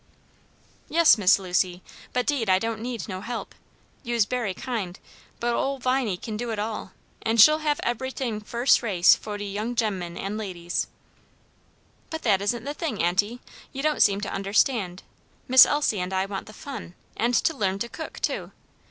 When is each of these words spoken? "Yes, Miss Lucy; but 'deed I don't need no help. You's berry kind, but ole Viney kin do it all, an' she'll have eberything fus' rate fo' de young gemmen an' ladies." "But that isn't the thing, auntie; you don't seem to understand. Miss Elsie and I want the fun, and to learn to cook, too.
"Yes, 0.89 1.15
Miss 1.15 1.37
Lucy; 1.37 1.83
but 2.11 2.25
'deed 2.25 2.49
I 2.49 2.57
don't 2.57 2.81
need 2.81 3.07
no 3.07 3.21
help. 3.21 3.53
You's 4.01 4.25
berry 4.25 4.55
kind, 4.55 4.97
but 5.39 5.53
ole 5.53 5.77
Viney 5.77 6.17
kin 6.17 6.37
do 6.37 6.49
it 6.49 6.57
all, 6.57 6.93
an' 7.21 7.37
she'll 7.37 7.59
have 7.59 7.79
eberything 7.83 8.39
fus' 8.41 8.81
rate 8.81 9.15
fo' 9.21 9.37
de 9.37 9.45
young 9.45 9.75
gemmen 9.75 10.17
an' 10.17 10.37
ladies." 10.39 10.87
"But 12.09 12.23
that 12.23 12.41
isn't 12.41 12.63
the 12.63 12.73
thing, 12.73 13.03
auntie; 13.03 13.41
you 13.71 13.83
don't 13.83 14.01
seem 14.01 14.21
to 14.21 14.33
understand. 14.33 15.03
Miss 15.47 15.67
Elsie 15.67 15.99
and 15.99 16.11
I 16.13 16.25
want 16.25 16.47
the 16.47 16.51
fun, 16.53 16.95
and 17.15 17.35
to 17.35 17.55
learn 17.55 17.77
to 17.77 17.87
cook, 17.87 18.19
too. 18.21 18.51